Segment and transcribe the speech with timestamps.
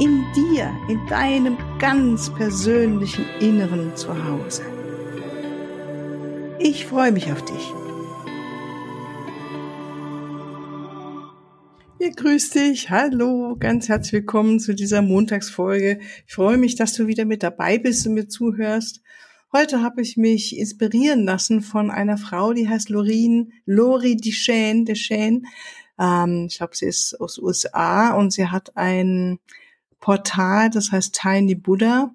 [0.00, 4.62] In dir, in deinem ganz persönlichen Inneren zu Hause.
[6.58, 7.74] Ich freue mich auf dich.
[11.98, 12.88] Ja, grüß dich.
[12.88, 16.00] Hallo, ganz herzlich willkommen zu dieser Montagsfolge.
[16.26, 19.02] Ich freue mich, dass du wieder mit dabei bist und mir zuhörst.
[19.52, 25.42] Heute habe ich mich inspirieren lassen von einer Frau, die heißt Lorine, Lori Deschane, Deschane.
[25.98, 29.38] Ähm, ich glaube, sie ist aus USA und sie hat ein
[30.00, 32.12] Portal, das heißt Tiny Buddha.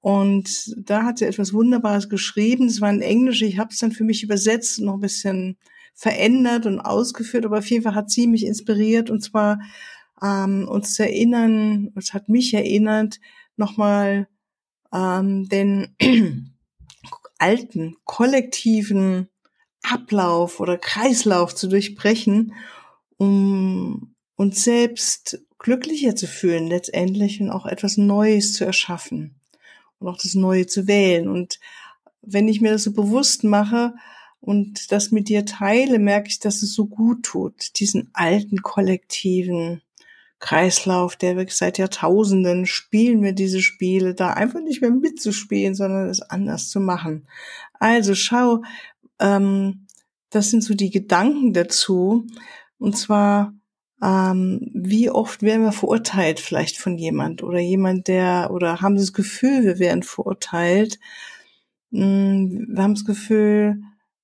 [0.00, 2.66] Und da hat sie etwas Wunderbares geschrieben.
[2.66, 3.42] Es war in Englisch.
[3.42, 5.58] Ich habe es dann für mich übersetzt, noch ein bisschen
[5.94, 7.44] verändert und ausgeführt.
[7.44, 9.58] Aber auf jeden Fall hat sie mich inspiriert und zwar
[10.22, 13.20] ähm, uns zu erinnern, es hat mich erinnert,
[13.56, 14.28] nochmal
[14.92, 15.96] ähm, den
[17.38, 19.28] alten kollektiven
[19.82, 22.54] Ablauf oder Kreislauf zu durchbrechen,
[23.16, 29.34] um uns selbst glücklicher zu fühlen letztendlich und auch etwas Neues zu erschaffen
[29.98, 31.26] und auch das Neue zu wählen.
[31.26, 31.58] Und
[32.22, 33.92] wenn ich mir das so bewusst mache
[34.38, 39.82] und das mit dir teile, merke ich, dass es so gut tut, diesen alten kollektiven
[40.38, 46.08] Kreislauf, der wirklich seit Jahrtausenden spielen wir diese Spiele, da einfach nicht mehr mitzuspielen, sondern
[46.08, 47.26] es anders zu machen.
[47.80, 48.62] Also schau,
[49.18, 49.88] ähm,
[50.30, 52.24] das sind so die Gedanken dazu.
[52.78, 53.52] Und zwar,
[54.02, 59.12] ähm, wie oft werden wir verurteilt vielleicht von jemand oder jemand, der, oder haben das
[59.12, 60.98] Gefühl, wir werden verurteilt.
[61.92, 63.82] Hm, wir haben das Gefühl,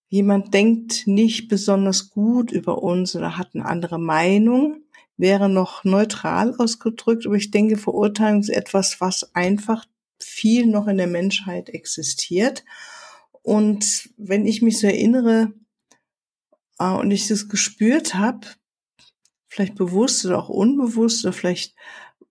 [0.09, 4.83] jemand denkt nicht besonders gut über uns oder hat eine andere Meinung
[5.17, 9.85] wäre noch neutral ausgedrückt, aber ich denke, Verurteilung ist etwas, was einfach
[10.19, 12.65] viel noch in der Menschheit existiert.
[13.43, 15.53] Und wenn ich mich so erinnere
[16.79, 18.47] äh, und ich das gespürt habe,
[19.53, 21.75] vielleicht bewusst oder auch unbewusst oder vielleicht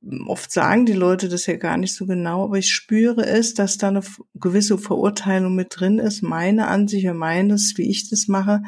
[0.02, 3.54] hm, oft sagen die Leute das ja gar nicht so genau, aber ich spüre es,
[3.54, 4.02] dass da eine
[4.34, 8.64] gewisse Verurteilung mit drin ist, meine Ansicht und meines, wie ich das mache,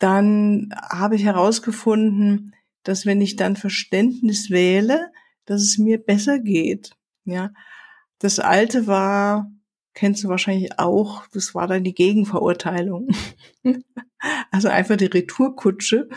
[0.00, 2.52] dann habe ich herausgefunden,
[2.82, 5.12] dass wenn ich dann Verständnis wähle,
[5.44, 6.96] dass es mir besser geht.
[7.24, 7.52] Ja,
[8.18, 9.52] das alte war,
[9.94, 13.10] kennst du wahrscheinlich auch, das war dann die Gegenverurteilung.
[14.50, 16.08] also einfach die Retourkutsche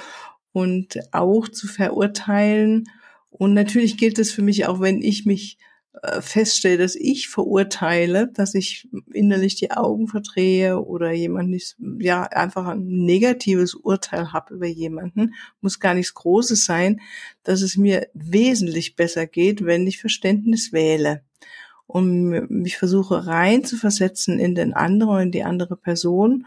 [0.55, 2.85] und auch zu verurteilen.
[3.29, 5.57] Und natürlich gilt es für mich auch, wenn ich mich
[6.01, 12.23] äh, feststelle, dass ich verurteile, dass ich innerlich die Augen verdrehe oder jemand nicht, ja,
[12.23, 17.01] einfach ein negatives Urteil habe über jemanden, muss gar nichts Großes sein,
[17.43, 21.21] dass es mir wesentlich besser geht, wenn ich Verständnis wähle
[21.85, 26.45] und mich versuche rein zu versetzen in den anderen, in die andere Person.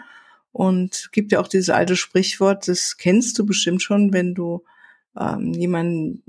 [0.53, 4.65] Und gibt ja auch dieses alte Sprichwort, das kennst du bestimmt schon, wenn du
[5.19, 6.23] ähm, jemanden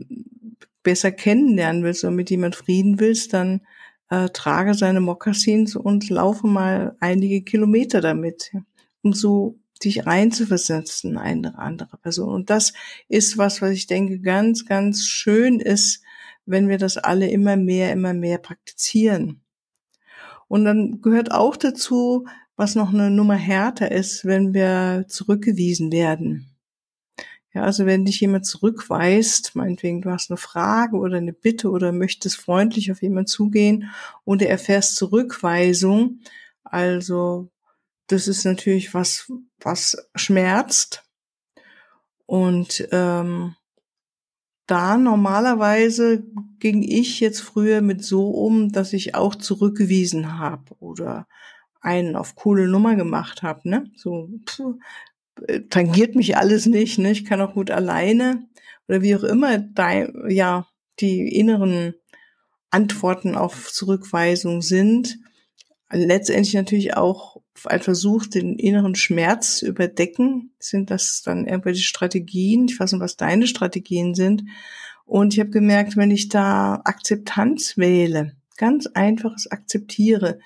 [0.84, 3.62] besser kennenlernen willst oder mit jemand Frieden willst, dann
[4.10, 8.52] äh, trage seine Mokassins und laufe mal einige Kilometer damit,
[9.02, 12.34] um so dich reinzuversetzen, eine andere Person.
[12.34, 12.74] Und das
[13.08, 16.04] ist was, was ich denke, ganz, ganz schön ist,
[16.46, 19.42] wenn wir das alle immer mehr, immer mehr praktizieren.
[20.48, 22.26] Und dann gehört auch dazu,
[22.60, 26.58] was noch eine Nummer härter ist, wenn wir zurückgewiesen werden.
[27.54, 31.94] Ja, also wenn dich jemand zurückweist, meinetwegen du hast eine Frage oder eine Bitte oder
[31.94, 33.90] möchtest freundlich auf jemanden zugehen
[34.26, 36.20] und du erfährst Zurückweisung,
[36.64, 37.50] also
[38.08, 39.32] das ist natürlich was,
[39.62, 41.06] was schmerzt.
[42.26, 43.56] Und ähm,
[44.68, 46.26] da normalerweise
[46.60, 51.26] ging ich jetzt früher mit so um, dass ich auch zurückgewiesen habe oder
[51.82, 53.92] einen auf coole Nummer gemacht habe, ne?
[53.96, 54.62] So, pff,
[55.70, 57.12] tangiert mich alles nicht, ne?
[57.12, 58.48] ich kann auch gut alleine
[58.88, 60.68] oder wie auch immer dein, ja,
[61.00, 61.94] die inneren
[62.72, 65.20] Antworten auf Zurückweisung sind.
[65.92, 70.54] Letztendlich natürlich auch ein Versuch, den inneren Schmerz zu überdecken.
[70.60, 72.68] Sind das dann irgendwelche Strategien?
[72.70, 74.44] Ich weiß nicht, was deine Strategien sind.
[75.06, 80.40] Und ich habe gemerkt, wenn ich da Akzeptanz wähle, ganz einfaches akzeptiere,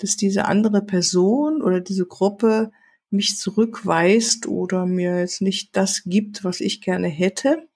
[0.00, 2.72] dass diese andere Person oder diese Gruppe
[3.10, 7.68] mich zurückweist oder mir jetzt nicht das gibt, was ich gerne hätte,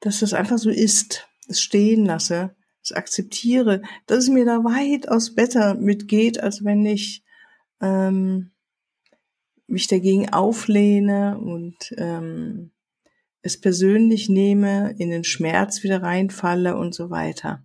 [0.00, 5.34] dass das einfach so ist, es stehen lasse, das akzeptiere, dass es mir da weitaus
[5.34, 7.24] besser mitgeht, als wenn ich
[7.80, 8.50] ähm,
[9.66, 12.70] mich dagegen auflehne und ähm,
[13.40, 17.62] es persönlich nehme, in den Schmerz wieder reinfalle und so weiter.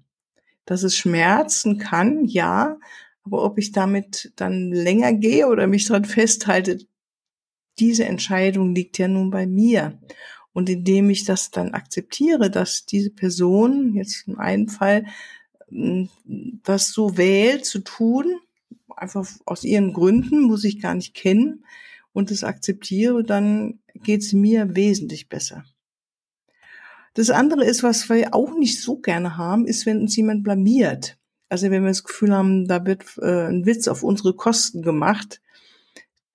[0.65, 2.77] Dass es schmerzen kann, ja,
[3.24, 6.80] aber ob ich damit dann länger gehe oder mich dran festhalte,
[7.77, 10.00] diese Entscheidung liegt ja nun bei mir.
[10.51, 15.06] Und indem ich das dann akzeptiere, dass diese Person, jetzt in einem Fall,
[15.69, 18.39] das so wählt zu tun,
[18.95, 21.63] einfach aus ihren Gründen, muss ich gar nicht kennen,
[22.12, 25.63] und das akzeptiere, dann geht es mir wesentlich besser.
[27.13, 31.19] Das andere ist, was wir auch nicht so gerne haben, ist, wenn uns jemand blamiert.
[31.49, 35.41] Also wenn wir das Gefühl haben, da wird äh, ein Witz auf unsere Kosten gemacht,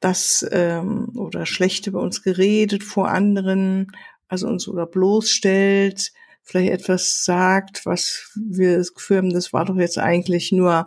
[0.01, 3.93] das ähm, oder schlecht über uns geredet vor anderen,
[4.29, 6.13] also uns oder bloßstellt,
[6.43, 10.87] vielleicht etwas sagt, was wir das Gefühl haben, das war doch jetzt eigentlich nur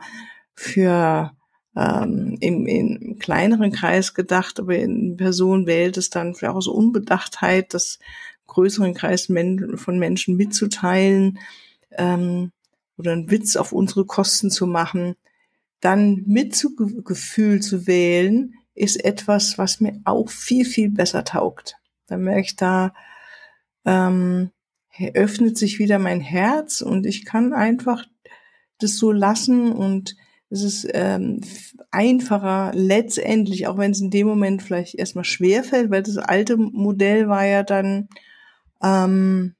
[0.53, 1.31] für
[1.75, 6.73] ähm, im, im kleineren Kreis gedacht, aber in Person wählt es dann vielleicht auch so
[6.73, 7.99] Unbedachtheit, das
[8.47, 9.31] größeren Kreis
[9.75, 11.39] von Menschen mitzuteilen.
[11.91, 12.51] Ähm,
[12.97, 15.15] oder einen Witz auf unsere Kosten zu machen,
[15.79, 21.77] dann Mitgefühl zu wählen, ist etwas, was mir auch viel, viel besser taugt.
[22.07, 22.93] Da merke ich, da
[23.85, 24.51] ähm,
[25.13, 28.05] öffnet sich wieder mein Herz und ich kann einfach
[28.79, 30.15] das so lassen und
[30.49, 31.41] es ist ähm,
[31.91, 36.55] einfacher letztendlich, auch wenn es in dem Moment vielleicht erstmal schwer fällt, weil das alte
[36.57, 38.07] Modell war ja dann,
[38.81, 39.55] ähm,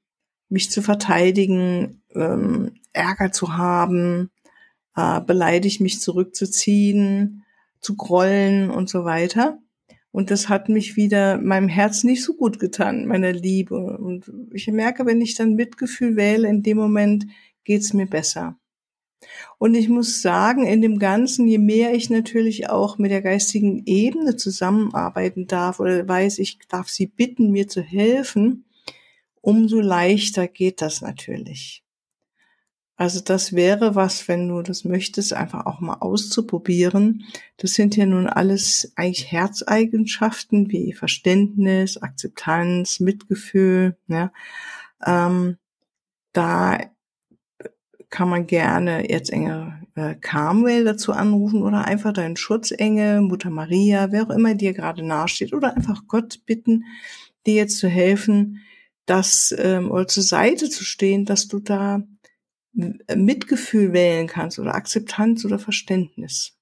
[0.48, 4.30] mich zu verteidigen, ähm, Ärger zu haben,
[4.96, 7.44] äh, beleidigt mich zurückzuziehen,
[7.80, 9.58] zu grollen und so weiter.
[10.10, 13.98] Und das hat mich wieder meinem Herz nicht so gut getan, meiner Liebe.
[13.98, 17.26] Und ich merke, wenn ich dann Mitgefühl wähle, in dem Moment
[17.64, 18.58] geht's mir besser.
[19.58, 23.82] Und ich muss sagen, in dem Ganzen, je mehr ich natürlich auch mit der geistigen
[23.86, 28.64] Ebene zusammenarbeiten darf oder weiß, ich darf sie bitten, mir zu helfen,
[29.40, 31.82] umso leichter geht das natürlich.
[32.98, 37.24] Also das wäre was, wenn du das möchtest, einfach auch mal auszuprobieren.
[37.56, 43.96] Das sind ja nun alles eigentlich Herzeigenschaften wie Verständnis, Akzeptanz, Mitgefühl.
[44.08, 44.32] Ja.
[45.06, 45.58] Ähm,
[46.32, 46.78] da
[48.10, 54.24] kann man gerne Erzengel äh, Carmel dazu anrufen oder einfach deinen Schutzengel, Mutter Maria, wer
[54.24, 56.82] auch immer dir gerade nahesteht oder einfach Gott bitten,
[57.46, 58.60] dir jetzt zu helfen,
[59.06, 62.02] das ähm, oder zur Seite zu stehen, dass du da
[62.72, 66.56] Mitgefühl wählen kannst oder Akzeptanz oder Verständnis.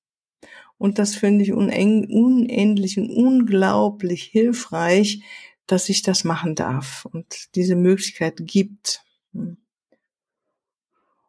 [0.79, 5.23] Und das finde ich unendlich und unglaublich hilfreich,
[5.67, 9.03] dass ich das machen darf und diese Möglichkeit gibt.
[9.33, 9.57] Hm.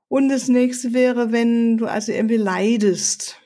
[0.09, 3.41] Und das nächste wäre, wenn du also irgendwie leidest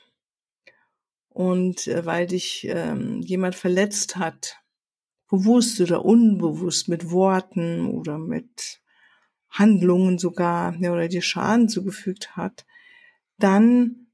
[1.28, 4.58] und äh, weil dich ähm, jemand verletzt hat,
[5.28, 8.81] bewusst oder unbewusst mit Worten oder mit
[9.52, 12.64] Handlungen sogar ja, oder dir Schaden zugefügt hat,
[13.38, 14.06] dann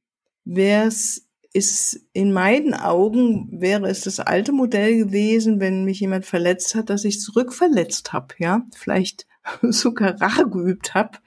[0.44, 1.24] wäre es
[1.54, 6.90] ist in meinen Augen wäre es das alte Modell gewesen, wenn mich jemand verletzt hat,
[6.90, 9.26] dass ich zurückverletzt habe, ja, vielleicht
[9.62, 11.18] sogar Rache geübt habe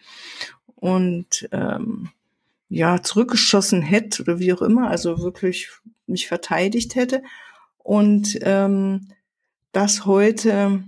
[0.76, 2.10] und ähm,
[2.70, 5.70] ja zurückgeschossen hätte oder wie auch immer, also wirklich
[6.06, 7.24] mich verteidigt hätte
[7.78, 9.08] und ähm,
[9.72, 10.84] das heute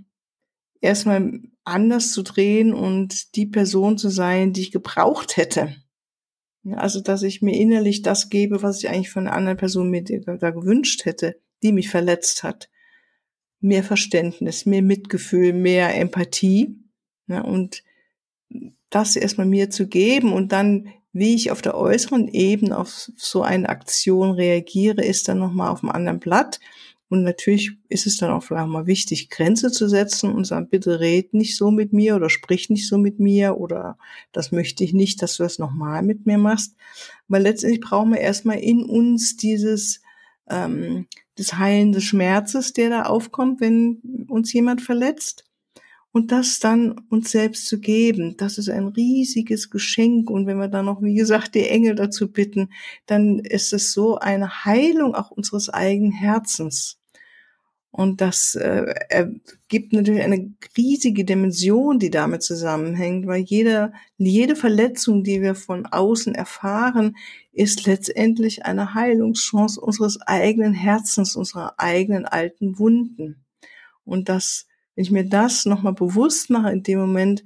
[0.79, 5.75] erstmal anders zu drehen und die Person zu sein, die ich gebraucht hätte.
[6.75, 10.03] Also, dass ich mir innerlich das gebe, was ich eigentlich von einer anderen Person mir
[10.03, 12.69] da gewünscht hätte, die mich verletzt hat.
[13.59, 16.79] Mehr Verständnis, mehr Mitgefühl, mehr Empathie.
[17.27, 17.83] Ja, und
[18.89, 23.41] das erstmal mir zu geben und dann, wie ich auf der äußeren Ebene auf so
[23.41, 26.59] eine Aktion reagiere, ist dann nochmal auf einem anderen Blatt.
[27.13, 30.99] Und natürlich ist es dann auch vielleicht mal wichtig, Grenze zu setzen und sagen, bitte
[30.99, 33.99] red nicht so mit mir oder sprich nicht so mit mir oder
[34.31, 36.75] das möchte ich nicht, dass du das nochmal mit mir machst.
[37.27, 40.01] Weil letztendlich brauchen wir erstmal in uns dieses,
[40.49, 41.05] ähm,
[41.35, 45.43] das Heilen des Schmerzes, der da aufkommt, wenn uns jemand verletzt.
[46.11, 50.31] Und das dann uns selbst zu geben, das ist ein riesiges Geschenk.
[50.31, 52.71] Und wenn wir dann noch, wie gesagt, die Engel dazu bitten,
[53.05, 56.97] dann ist es so eine Heilung auch unseres eigenen Herzens.
[57.95, 59.27] Und das äh,
[59.67, 65.85] gibt natürlich eine riesige Dimension, die damit zusammenhängt, weil jede, jede Verletzung, die wir von
[65.85, 67.15] außen erfahren,
[67.51, 73.45] ist letztendlich eine Heilungschance unseres eigenen Herzens, unserer eigenen alten Wunden.
[74.05, 77.43] Und das, wenn ich mir das nochmal bewusst mache, in dem Moment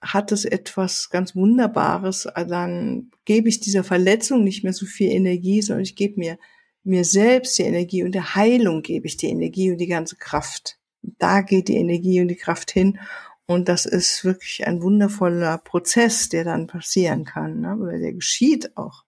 [0.00, 2.26] hat es etwas ganz Wunderbares.
[2.34, 6.38] Dann gebe ich dieser Verletzung nicht mehr so viel Energie, sondern ich gebe mir
[6.86, 10.78] mir selbst die Energie und der Heilung gebe ich die Energie und die ganze Kraft.
[11.02, 12.98] Da geht die Energie und die Kraft hin.
[13.46, 17.76] Und das ist wirklich ein wundervoller Prozess, der dann passieren kann, ne?
[17.76, 19.04] oder der geschieht auch.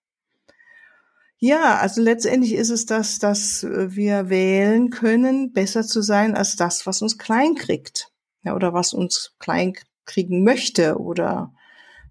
[1.41, 6.87] Ja, also letztendlich ist es das, dass wir wählen können, besser zu sein als das,
[6.87, 8.13] was uns klein kriegt.
[8.43, 11.53] Ja, oder was uns klein kriegen möchte oder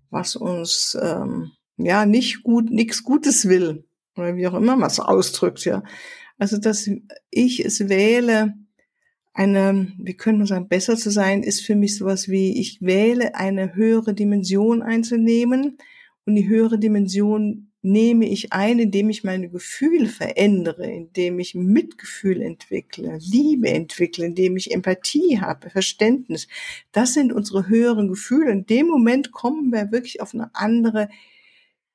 [0.09, 3.86] was uns ähm, ja nicht gut, nichts Gutes will
[4.17, 5.83] oder wie auch immer man es ausdrückt, ja.
[6.37, 6.89] Also dass
[7.31, 8.53] ich es wähle,
[9.33, 13.35] eine, wie könnte man sagen, besser zu sein, ist für mich sowas wie, ich wähle
[13.35, 15.77] eine höhere Dimension einzunehmen
[16.25, 22.41] und die höhere Dimension nehme ich ein, indem ich meine Gefühle verändere, indem ich Mitgefühl
[22.41, 26.47] entwickle, Liebe entwickle, indem ich Empathie habe, Verständnis.
[26.91, 28.51] Das sind unsere höheren Gefühle.
[28.51, 31.09] In dem Moment kommen wir wirklich auf eine andere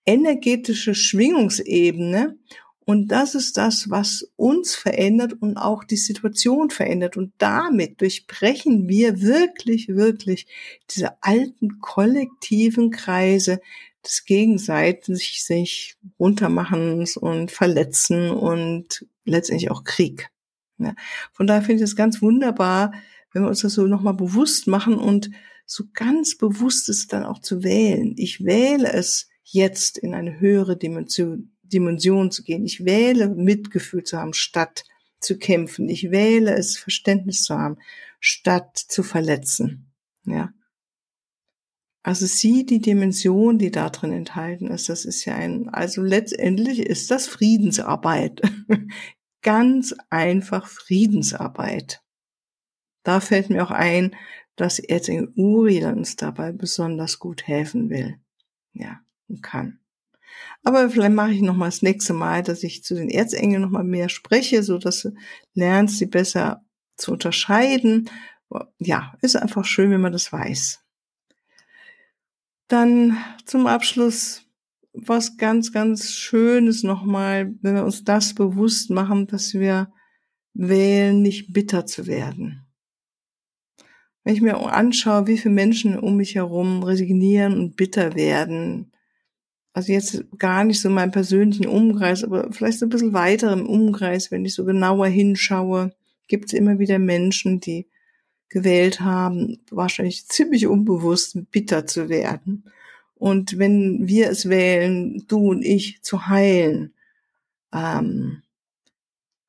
[0.06, 2.36] energetische Schwingungsebene
[2.84, 7.16] und das ist das, was uns verändert und auch die Situation verändert.
[7.16, 10.46] Und damit durchbrechen wir wirklich, wirklich
[10.90, 13.60] diese alten kollektiven Kreise
[14.04, 20.30] des gegenseitig sich runtermachens und verletzen und letztendlich auch Krieg.
[20.78, 20.94] Ja.
[21.32, 22.92] Von daher finde ich es ganz wunderbar,
[23.32, 25.30] wenn wir uns das so nochmal bewusst machen und
[25.66, 28.14] so ganz bewusst ist dann auch zu wählen.
[28.16, 32.64] Ich wähle es jetzt in eine höhere Dimension, Dimension zu gehen.
[32.64, 34.84] Ich wähle Mitgefühl zu haben, statt
[35.20, 35.88] zu kämpfen.
[35.88, 37.78] Ich wähle es, Verständnis zu haben,
[38.20, 39.92] statt zu verletzen.
[40.24, 40.52] Ja.
[42.04, 44.88] Also sieh die Dimension, die da drin enthalten ist.
[44.88, 48.42] Das ist ja ein, also letztendlich ist das Friedensarbeit.
[49.42, 52.02] Ganz einfach Friedensarbeit.
[53.04, 54.14] Da fällt mir auch ein,
[54.56, 58.18] dass Erzengel Uri uns dabei besonders gut helfen will.
[58.72, 59.00] Ja,
[59.32, 59.80] und kann.
[60.62, 63.70] Aber vielleicht mache ich noch mal das nächste Mal, dass ich zu den Erzengeln noch
[63.70, 65.14] mal mehr spreche, so dass du
[65.54, 66.64] lernst, sie besser
[66.96, 68.08] zu unterscheiden.
[68.78, 70.80] Ja, ist einfach schön, wenn man das weiß.
[72.68, 74.46] Dann zum Abschluss
[74.92, 79.92] was ganz, ganz Schönes nochmal, wenn wir uns das bewusst machen, dass wir
[80.54, 82.66] wählen, nicht bitter zu werden.
[84.22, 88.92] Wenn ich mir anschaue, wie viele Menschen um mich herum resignieren und bitter werden,
[89.72, 93.52] also jetzt gar nicht so in meinem persönlichen Umkreis, aber vielleicht so ein bisschen weiter
[93.52, 95.94] im Umkreis, wenn ich so genauer hinschaue,
[96.28, 97.86] gibt es immer wieder Menschen, die
[98.48, 102.64] gewählt haben, wahrscheinlich ziemlich unbewusst bitter zu werden.
[103.14, 106.92] Und wenn wir es wählen, du und ich, zu heilen,
[107.72, 108.42] ähm,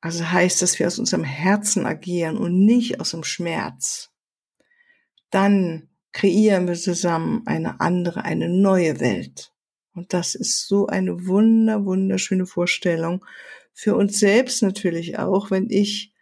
[0.00, 4.10] also heißt, dass wir aus unserem Herzen agieren und nicht aus dem Schmerz,
[5.30, 9.53] dann kreieren wir zusammen eine andere, eine neue Welt.
[9.94, 13.24] Und das ist so eine wunder, wunderschöne Vorstellung.
[13.72, 16.12] Für uns selbst natürlich auch, wenn ich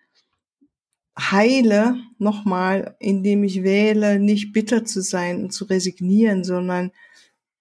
[1.18, 6.92] heile, nochmal, indem ich wähle, nicht bitter zu sein und zu resignieren, sondern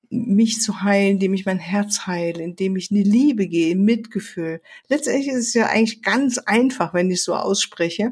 [0.10, 3.84] mich zu heilen, indem ich mein Herz heile, indem ich in die Liebe gehe, in
[3.84, 4.62] Mitgefühl.
[4.90, 8.12] Letztendlich ist es ja eigentlich ganz einfach, wenn ich so ausspreche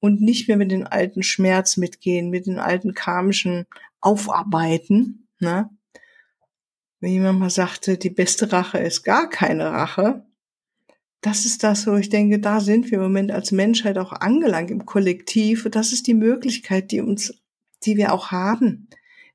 [0.00, 3.66] und nicht mehr mit den alten Schmerz mitgehen, mit den alten karmischen
[4.00, 5.70] Aufarbeiten, ne?
[7.00, 10.24] Wenn jemand mal sagte, die beste Rache ist gar keine Rache,
[11.22, 14.70] das ist das, wo ich denke, da sind wir im Moment als Menschheit auch angelangt
[14.70, 15.66] im Kollektiv.
[15.66, 17.34] Und das ist die Möglichkeit, die uns,
[17.84, 18.88] die wir auch haben.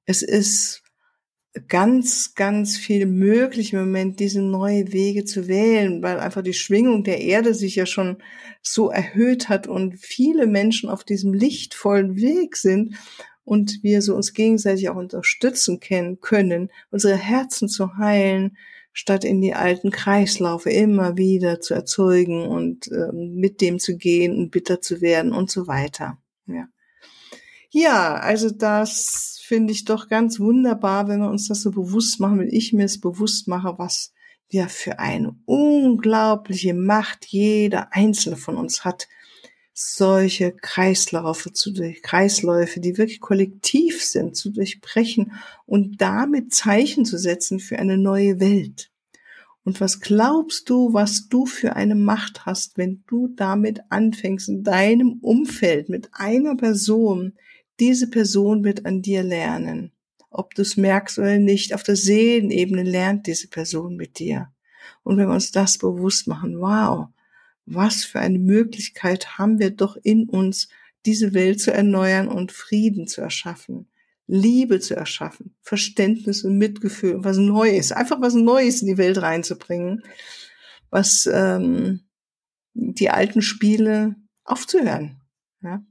[0.05, 0.81] Es ist
[1.67, 7.03] ganz, ganz viel möglich im Moment, diese neue Wege zu wählen, weil einfach die Schwingung
[7.03, 8.17] der Erde sich ja schon
[8.61, 12.95] so erhöht hat und viele Menschen auf diesem lichtvollen Weg sind
[13.45, 18.57] und wir so uns gegenseitig auch unterstützen können, unsere Herzen zu heilen,
[18.91, 24.37] statt in die alten Kreislaufe immer wieder zu erzeugen und ähm, mit dem zu gehen
[24.37, 26.17] und bitter zu werden und so weiter.
[26.47, 26.67] Ja,
[27.69, 32.39] ja also das finde ich doch ganz wunderbar, wenn wir uns das so bewusst machen,
[32.39, 34.13] wenn ich mir es bewusst mache, was
[34.49, 39.07] wir für eine unglaubliche Macht jeder einzelne von uns hat,
[39.77, 45.33] solche Kreisläufe zu durch, Kreisläufe, die wirklich kollektiv sind, zu durchbrechen
[45.65, 48.89] und damit Zeichen zu setzen für eine neue Welt.
[49.65, 54.63] Und was glaubst du, was du für eine Macht hast, wenn du damit anfängst, in
[54.63, 57.33] deinem Umfeld mit einer Person,
[57.81, 59.91] diese Person wird an dir lernen.
[60.29, 64.47] Ob du es merkst oder nicht, auf der Seelenebene lernt diese Person mit dir.
[65.03, 67.07] Und wenn wir uns das bewusst machen, wow,
[67.65, 70.69] was für eine Möglichkeit haben wir doch in uns,
[71.05, 73.87] diese Welt zu erneuern und Frieden zu erschaffen.
[74.27, 80.03] Liebe zu erschaffen, Verständnis und Mitgefühl, was Neues, einfach was Neues in die Welt reinzubringen,
[80.89, 82.01] was ähm,
[82.73, 85.21] die alten Spiele aufzuhören.
[85.61, 85.85] Ja?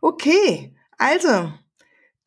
[0.00, 1.52] Okay, also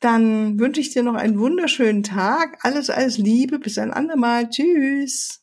[0.00, 2.58] dann wünsche ich dir noch einen wunderschönen Tag.
[2.62, 3.58] Alles, alles Liebe.
[3.58, 4.48] Bis ein andermal.
[4.48, 5.42] Tschüss.